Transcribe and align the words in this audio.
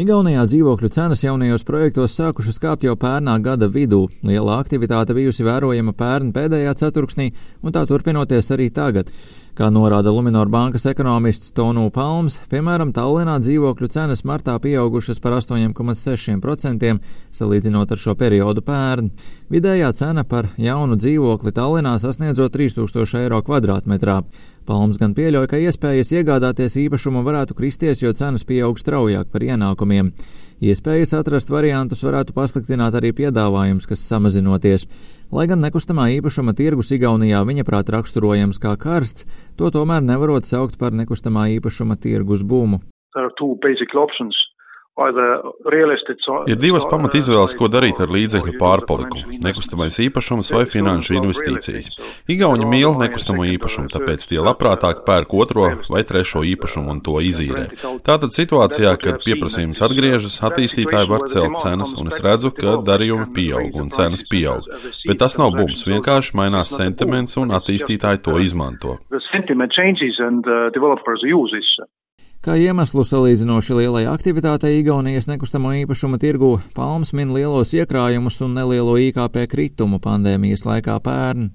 Igaunijā 0.00 0.46
dzīvokļu 0.48 0.88
cenas 0.94 1.20
jaunajos 1.20 1.64
projektos 1.68 2.14
sākušas 2.16 2.56
kāpt 2.62 2.86
jau 2.86 2.94
pērnā 2.96 3.34
gada 3.44 3.66
vidū. 3.68 4.06
Liela 4.24 4.54
aktivitāte 4.56 5.12
bijusi 5.12 5.44
vērojama 5.44 5.92
pērn 5.92 6.30
pēdējā 6.32 6.72
ceturksnī, 6.80 7.26
un 7.60 7.74
tā 7.76 7.82
turpinoties 7.90 8.48
arī 8.56 8.70
tagad. 8.72 9.10
Kā 9.60 9.66
norāda 9.68 10.08
Luminor 10.08 10.48
bankas 10.48 10.86
ekonomists 10.88 11.50
Tonu 11.52 11.82
Palms, 11.92 12.38
piemēram, 12.48 12.94
Tallinā 12.96 13.34
dzīvokļu 13.44 13.90
cenas 13.92 14.22
martā 14.24 14.54
pieaugušas 14.56 15.20
par 15.20 15.34
8,6% 15.36 16.94
salīdzinot 17.36 17.92
ar 17.92 18.00
šo 18.00 18.14
periodu 18.16 18.64
pērn. 18.64 19.10
Vidējā 19.52 19.90
cena 19.98 20.24
par 20.24 20.48
jaunu 20.56 20.96
dzīvokli 20.96 21.52
Tallinā 21.52 21.92
sasniedzot 22.00 22.56
3000 22.56 23.20
eiro 23.20 23.42
kvadrātmetrā. 23.44 24.22
Palms 24.64 24.96
gan 24.96 25.12
pieļauj, 25.12 25.50
ka 25.52 25.60
iespējas 25.60 26.14
iegādāties 26.16 26.78
īpašumu 26.80 27.20
varētu 27.28 27.58
kristies, 27.58 28.00
jo 28.00 28.16
cenas 28.16 28.48
pieaug 28.48 28.80
straujāk 28.80 29.28
par 29.28 29.44
ienākumiem. 29.44 30.14
Iespējas 30.60 31.14
atrast 31.16 31.48
variantus 31.48 32.02
varētu 32.04 32.34
pasliktināt 32.36 32.92
arī 32.98 33.14
piedāvājums, 33.16 33.86
kas 33.88 34.02
samazinoties. 34.04 34.84
Lai 35.32 35.46
gan 35.48 35.62
nekustamā 35.64 36.10
īpašuma 36.18 36.52
tirgus 36.58 36.92
Igaunijā 36.92 37.40
viņa 37.48 37.64
prāt 37.64 37.88
raksturojams 37.94 38.60
kā 38.60 38.74
karsts, 38.76 39.24
to 39.56 39.72
tomēr 39.72 40.04
nevarot 40.04 40.44
saukt 40.44 40.76
par 40.76 40.92
nekustamā 40.92 41.48
īpašuma 41.56 41.96
tirgus 41.96 42.44
būmu. 42.44 42.82
Ir 46.50 46.58
divas 46.60 46.84
pamat 46.90 47.14
izvēles, 47.16 47.54
ko 47.56 47.68
darīt 47.72 48.00
ar 48.04 48.10
līdzekļu 48.12 48.56
pārpalikumu- 48.60 49.38
nekustamais 49.46 49.96
īpašums 50.04 50.52
vai 50.52 50.64
finanšu 50.68 51.16
investīcijas. 51.16 51.88
Igauni 52.28 52.68
mīl 52.68 52.96
nekustamo 53.00 53.46
īpašumu, 53.48 53.88
tāpēc 53.94 54.26
tie 54.28 54.40
labprātāk 54.44 55.04
pērk 55.06 55.32
otro 55.32 55.68
vai 55.88 56.02
trešo 56.04 56.44
īpašumu 56.44 56.90
un 56.90 57.00
to 57.00 57.16
izīrē. 57.24 57.66
Tātad 58.04 58.36
situācijā, 58.36 58.96
kad 59.00 59.24
pieprasījums 59.24 59.80
atgriežas, 59.80 60.40
attīstītāji 60.48 61.08
var 61.08 61.26
celt 61.32 61.56
cenas, 61.64 61.94
un 61.96 62.06
es 62.08 62.20
redzu, 62.20 62.52
ka 62.52 62.76
darījumi 62.84 63.32
pieaug 63.32 63.80
un 63.80 63.88
cenas 63.90 64.24
pieaug. 64.24 64.68
Bet 65.06 65.18
tas 65.18 65.38
nav 65.38 65.56
bums, 65.56 65.84
vienkārši 65.84 66.36
mainās 66.36 66.76
sentiments 66.76 67.36
un 67.36 67.48
attīstītāji 67.56 68.22
to 68.22 68.38
izmanto. 68.38 68.98
Kā 72.40 72.54
iemeslu 72.56 73.02
salīdzinoši 73.04 73.74
lielai 73.76 74.06
aktivitātei 74.08 74.78
Igaunijas 74.78 75.26
nekustamo 75.28 75.74
īpašumu 75.82 76.16
tirgu 76.22 76.54
Palms 76.72 77.10
min 77.12 77.34
lielos 77.36 77.74
iekrājumus 77.76 78.38
un 78.46 78.54
nelielo 78.56 78.94
IKP 78.96 79.42
kritumu 79.52 79.98
pandēmijas 80.00 80.64
laikā 80.64 80.94
pērn. 81.04 81.50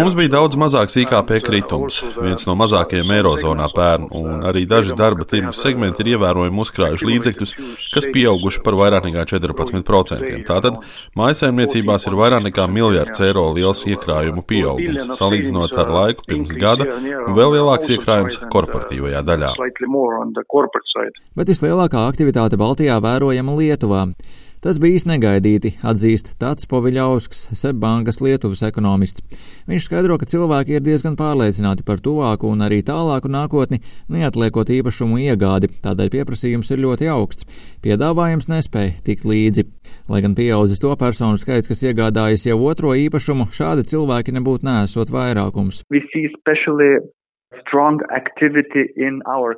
Mums 0.00 0.14
bija 0.16 0.30
daudz 0.32 0.56
mazāks 0.56 0.94
IKP 0.96 1.42
kritums, 1.44 1.98
viens 2.16 2.46
no 2.48 2.54
mazākajiem 2.56 3.10
Eirozonā 3.18 3.66
pērn, 3.74 4.06
un 4.16 4.46
arī 4.48 4.62
daži 4.70 4.96
darba 4.96 5.26
tirgus 5.28 5.60
segmenti 5.60 6.00
ir 6.00 6.14
ievērojami 6.14 6.62
uzkrājuši 6.64 7.08
līdzekļus, 7.10 7.52
kas 7.92 8.08
pieauguši 8.14 8.62
par 8.64 8.78
vairāk 8.80 9.10
nekā 9.10 9.26
14%. 9.34 10.38
Tātad 10.48 10.80
mājasēmniecībās 11.20 12.08
ir 12.08 12.16
vairāk 12.16 12.46
nekā 12.46 12.64
miljards 12.78 13.20
eiro 13.28 13.44
liels 13.52 13.84
iekrājumu 13.84 14.46
pieaugums, 14.48 15.12
salīdzinot 15.20 15.76
ar 15.76 15.92
laiku 15.98 16.24
pirms 16.32 16.56
gada, 16.56 16.88
un 16.96 17.36
vēl 17.36 17.58
lielāks 17.58 17.92
iekrājums 17.92 18.40
korporatīvajā 18.56 19.20
daļā. 19.28 19.52
Bet 21.36 21.52
vislielākā 21.52 22.08
aktivitāte 22.08 22.56
Baltijā 22.56 22.96
vērojama 23.04 23.60
Lietuvā. 23.60 24.06
Tas 24.66 24.80
bijis 24.82 25.04
negaidīti, 25.06 25.76
atzīst 25.86 26.32
Tats 26.40 26.66
Poviļausks, 26.66 27.44
Sebbankas 27.54 28.16
Lietuvas 28.18 28.64
ekonomists. 28.66 29.22
Viņš 29.70 29.84
skaidro, 29.86 30.16
ka 30.18 30.26
cilvēki 30.26 30.74
ir 30.74 30.82
diezgan 30.82 31.14
pārliecināti 31.14 31.84
par 31.86 32.00
tuvāku 32.02 32.50
un 32.50 32.64
arī 32.66 32.80
tālāku 32.88 33.30
nākotni, 33.30 33.78
neatliekot 34.10 34.72
īpašumu 34.74 35.20
iegādi, 35.22 35.70
tādēļ 35.84 36.10
pieprasījums 36.16 36.72
ir 36.74 36.82
ļoti 36.82 37.06
augsts. 37.14 37.46
Piedāvājums 37.86 38.50
nespēja 38.50 38.96
tikt 39.06 39.28
līdzi. 39.30 39.68
Lai 40.10 40.24
gan 40.24 40.34
pieaudzis 40.34 40.82
to 40.82 40.90
personu 40.98 41.38
skaits, 41.38 41.70
kas 41.70 41.84
iegādājas 41.86 42.48
jau 42.48 42.58
otro 42.66 42.96
īpašumu, 42.98 43.46
šādi 43.54 43.86
cilvēki 43.94 44.34
nebūtu 44.34 44.66
nesot 44.66 45.14
vairākums. 45.14 45.84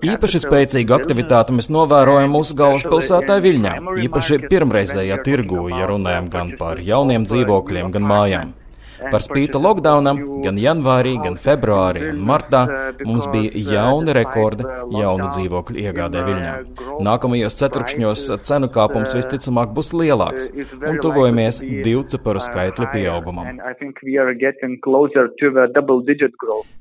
Īpaši 0.09 0.41
spēcīgu 0.43 0.95
aktivitāti 0.97 1.55
mēs 1.57 1.71
novērojam 1.73 2.35
mūsu 2.37 2.57
galvaspilsētā 2.59 3.39
Viļņā, 3.47 3.73
īpaši 4.05 4.41
pirmreizējā 4.45 5.17
tirgū, 5.25 5.65
ja 5.73 5.89
runājam 5.89 6.29
gan 6.35 6.53
par 6.61 6.83
jauniem 6.85 7.25
dzīvokļiem, 7.25 7.89
gan 7.97 8.09
mājām. 8.13 8.53
Par 8.99 9.23
spīti 9.23 9.61
lockdownam, 9.61 10.21
gan 10.43 10.59
janvārī, 10.59 11.15
gan 11.23 11.37
februārī 11.41 12.09
un 12.11 12.23
martā 12.29 12.65
mums 13.07 13.29
bija 13.33 13.63
jauni 13.73 14.15
rekordi 14.17 14.67
jaunu 14.99 15.29
dzīvokļu 15.37 15.85
iegādē 15.85 16.25
Viļņā. 16.29 16.55
Nākamajos 17.07 17.59
ceturkšņos 17.61 18.25
cenu 18.49 18.71
kāpums 18.75 19.15
visticamāk 19.17 19.73
būs 19.77 19.93
lielāks 19.95 20.49
un 20.53 20.99
tuvojamies 21.03 21.61
divciparu 21.87 22.43
skaitļu 22.43 22.89
pieaugumam. 22.95 23.61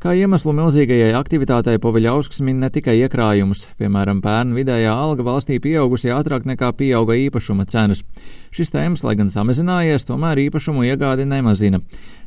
Kā 0.04 0.16
iemeslu 0.18 0.56
milzīgajai 0.58 1.14
aktivitātei 1.22 1.78
Poviļausks 1.84 2.42
min 2.46 2.62
ne 2.64 2.72
tikai 2.74 2.98
iekrājumus, 3.04 3.68
piemēram, 3.82 4.24
pērn 4.26 4.56
vidējā 4.58 4.94
alga 4.94 5.26
valstī 5.28 5.62
pieaugusi 5.64 6.14
ātrāk 6.14 6.48
nekā 6.50 6.74
pieauga 6.78 7.18
īpašuma 7.28 7.68
cenas. 7.70 8.04
Šis 8.52 8.74
tēmas, 8.74 9.04
lai 9.04 9.16
gan 9.20 9.32
samazinājies, 9.32 10.08
tomēr 10.08 10.42
īpašumu 10.48 10.86
iegādi 10.88 11.28
nemazina. 11.28 11.82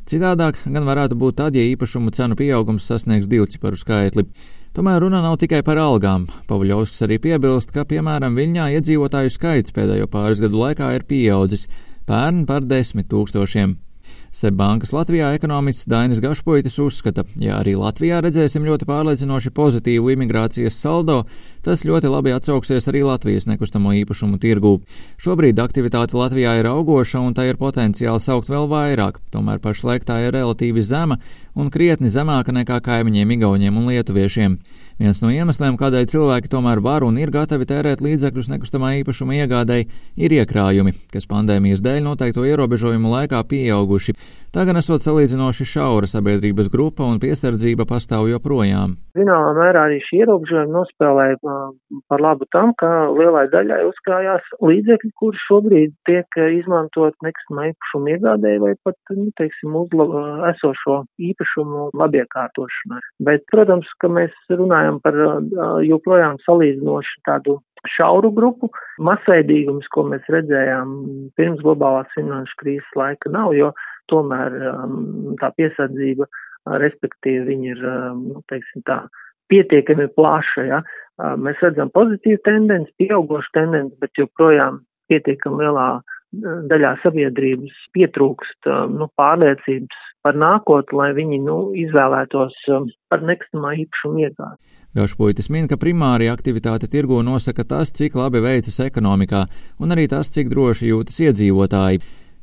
Citādāk 0.09 0.59
gan 0.65 0.87
varētu 0.87 1.17
būt 1.17 1.37
tad, 1.41 1.55
ja 1.57 1.65
īpašumu 1.73 2.13
cenu 2.15 2.37
pieaugums 2.39 2.87
sasniegs 2.87 3.29
divciparu 3.31 3.79
skaitli. 3.79 4.25
Tomēr 4.71 5.01
runa 5.03 5.19
nav 5.19 5.35
tikai 5.41 5.59
par 5.67 5.81
algām. 5.81 6.29
Pavļovskis 6.47 7.03
arī 7.03 7.19
piebilst, 7.19 7.73
ka, 7.75 7.83
piemēram, 7.83 8.37
Viļņā 8.39 8.69
iedzīvotāju 8.77 9.33
skaits 9.33 9.75
pēdējo 9.75 10.07
pāris 10.11 10.39
gadu 10.39 10.61
laikā 10.63 10.93
ir 10.95 11.03
pieaudzis- 11.09 11.67
pērn 12.09 12.45
par 12.47 12.63
desmit 12.63 13.09
tūkstošiem. 13.11 13.75
Sebbankas 14.31 14.93
Latvijā 14.95 15.33
ekonomists 15.35 15.89
Dainis 15.91 16.21
Gašpoitis 16.23 16.77
uzskata, 16.79 17.25
ja 17.35 17.57
arī 17.59 17.73
Latvijā 17.75 18.21
redzēsim 18.23 18.63
ļoti 18.63 18.85
pārliecinoši 18.87 19.51
pozitīvu 19.51 20.13
imigrācijas 20.13 20.77
saldo, 20.79 21.17
tas 21.65 21.83
ļoti 21.83 22.07
labi 22.07 22.31
atsauksies 22.31 22.87
arī 22.87 23.01
Latvijas 23.03 23.49
nekustamo 23.49 23.91
īpašumu 23.99 24.39
tirgū. 24.39 24.77
Šobrīd 25.19 25.59
aktivitāte 25.59 26.15
Latvijā 26.15 26.55
ir 26.61 26.71
augoša 26.71 27.19
un 27.19 27.35
tā 27.35 27.49
ir 27.49 27.59
potenciāli 27.59 28.23
saukt 28.23 28.47
vēl 28.47 28.71
vairāk, 28.71 29.19
tomēr 29.35 29.59
pašlaik 29.59 30.07
tā 30.07 30.21
ir 30.23 30.31
relatīvi 30.37 30.79
zema 30.79 31.19
un 31.51 31.67
krietni 31.67 32.07
zemāka 32.07 32.55
nekā 32.55 32.79
kaimiņiem 32.87 33.35
Igauniem 33.35 33.83
un 33.83 33.91
Lietuviešiem. 33.91 34.55
Viens 35.01 35.17
no 35.23 35.31
iemesliem, 35.33 35.79
kādēļ 35.81 36.03
cilvēki 36.11 36.49
tomēr 36.51 36.77
var 36.85 37.01
un 37.01 37.15
ir 37.17 37.31
gatavi 37.33 37.65
tērēt 37.65 38.03
līdzekļus 38.05 38.51
nekustamā 38.51 38.91
īpašuma 38.99 39.33
iegādēji, 39.39 39.87
ir 40.21 40.35
iekrājumi, 40.35 40.93
kas 41.09 41.25
pandēmijas 41.31 41.81
dēļ 41.81 42.03
noteikto 42.05 42.45
ierobežojumu 42.45 43.09
laikā 43.09 43.39
pieauguši. 43.49 44.13
Tā 44.51 44.65
gan 44.67 44.75
esot 44.75 44.99
salīdzinoši 44.99 45.63
šaura 45.63 46.07
sabiedrības 46.11 46.67
grupa 46.73 47.05
un 47.07 47.21
piesardzība 47.23 47.85
pastāv 47.87 48.25
joprojām. 48.27 48.97
Zināmā 49.15 49.53
mērā 49.55 49.85
arī 49.87 50.01
šie 50.03 50.25
ierobežojumi 50.25 50.75
nospēlēja 50.75 51.37
par 52.11 52.23
labu 52.25 52.43
tam, 52.51 52.73
ka 52.75 52.89
lielai 53.15 53.45
daļai 53.53 53.77
uzkrājās 53.87 54.49
līdzekļi, 54.59 55.13
kur 55.23 55.39
šobrīd 55.45 55.95
tiek 56.09 56.39
izmantot 56.57 57.15
nekustamā 57.23 57.69
īpašuma 57.69 58.11
iegādēji 58.17 58.63
vai 58.65 58.73
pat, 58.83 58.99
nu, 59.15 59.29
teiksim, 59.39 59.77
uzla, 59.85 60.27
esošo 60.51 60.99
īpašumu 61.31 61.87
labiekārtošanai. 62.03 63.01
Bet, 63.23 63.47
protams, 63.55 63.87
ka 64.03 64.11
mēs 64.11 64.35
runājam 64.51 64.99
par 64.99 65.15
joprojām 65.87 66.43
salīdzinoši 66.43 67.21
tādu 67.23 67.61
šauru 67.95 68.29
grupu. 68.35 68.69
Masveidīgums, 69.01 69.87
ko 69.95 70.03
mēs 70.11 70.27
redzējām 70.29 70.91
pirms 71.39 71.63
globālās 71.63 72.11
finanšu 72.17 72.59
krīzes 72.61 72.99
laika, 72.99 73.31
nav, 73.33 73.55
jo 73.57 73.71
tomēr 74.11 74.55
um, 74.71 75.35
tā 75.41 75.51
piesardzība, 75.57 76.27
respektīvi, 76.81 77.43
viņi 77.51 77.73
ir, 77.75 77.83
um, 77.85 78.23
nu, 78.31 78.43
teiksim 78.51 78.85
tā, 78.87 79.03
pietiekami 79.51 80.07
plaša, 80.15 80.65
ja. 80.69 80.81
Mēs 81.37 81.59
redzam 81.61 81.91
pozitīvu 81.93 82.39
tendenci, 82.47 82.93
pieaugošu 82.97 83.51
tendenci, 83.53 83.97
bet 84.01 84.17
joprojām 84.17 84.79
pietiekami 85.11 85.65
lielā 85.65 85.89
daļā 86.71 86.93
sabiedrības 87.03 87.75
pietrūkst 87.91 88.69
nu, 88.95 89.09
pārliecības 89.19 90.05
par 90.23 90.37
nākotni, 90.39 90.95
lai 90.97 91.09
viņi 91.17 91.41
nu, 91.43 91.57
izvēlētos 91.75 92.55
par 93.11 93.25
nekustamā 93.27 93.73
īpašumu 93.83 94.23
iegādi. 94.23 94.57
Gašpuitis 94.95 95.49
min, 95.51 95.67
ka 95.71 95.79
primāri 95.79 96.29
aktivitāte 96.31 96.89
tirgo 96.91 97.21
nosaka 97.23 97.65
tas, 97.67 97.91
cik 97.95 98.15
labi 98.19 98.41
veicas 98.43 98.79
ekonomikā, 98.87 99.45
un 99.83 99.95
arī 99.95 100.07
tas, 100.11 100.31
cik 100.31 100.51
droši 100.51 100.91
jūtas 100.91 101.19
iedzīvotāji. 101.27 102.01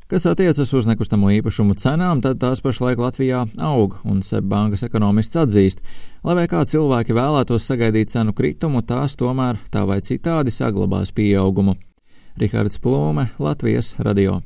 Kas 0.08 0.24
attiecas 0.24 0.70
uz 0.72 0.86
nekustamo 0.88 1.28
īpašumu 1.36 1.74
cenām, 1.76 2.22
tad 2.24 2.38
tās 2.40 2.62
pašlaik 2.64 2.96
Latvijā 2.96 3.42
aug, 3.60 3.98
un 4.08 4.22
Seibankas 4.24 4.86
ekonomists 4.86 5.36
atzīst, 5.36 5.82
lai 6.24 6.38
vai 6.38 6.46
kā 6.48 6.62
cilvēki 6.64 7.12
vēlētos 7.12 7.68
sagaidīt 7.68 8.14
cenu 8.14 8.32
kritumu, 8.32 8.80
tās 8.80 9.20
tomēr 9.20 9.60
tā 9.68 9.84
vai 9.84 10.00
citādi 10.00 10.54
saglabās 10.54 11.12
pieaugumu. 11.12 11.76
Rihards 12.40 12.80
Plūme, 12.80 13.28
Latvijas 13.36 13.98
radio. 14.00 14.40